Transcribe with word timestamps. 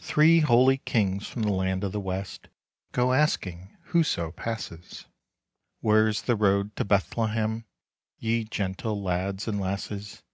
Three 0.00 0.40
holy 0.40 0.78
kings 0.78 1.28
from 1.28 1.42
the 1.44 1.52
land 1.52 1.84
of 1.84 1.92
the 1.92 2.00
West 2.00 2.48
Go 2.90 3.12
asking 3.12 3.76
whoso 3.92 4.32
passes, 4.32 5.06
"Where 5.78 6.08
is 6.08 6.22
the 6.22 6.34
road 6.34 6.74
to 6.74 6.84
Bethlehem, 6.84 7.66
Ye 8.18 8.42
gentle 8.42 9.00
lads 9.00 9.46
and 9.46 9.60
lasses?" 9.60 10.24